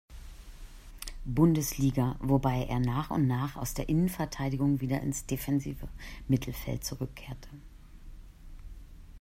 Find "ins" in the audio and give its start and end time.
4.99-5.27